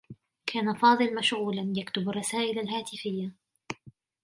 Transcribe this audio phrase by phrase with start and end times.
[0.45, 3.31] كان فاضل مشغولا، يكتب الرّسائل الهاتفيّة.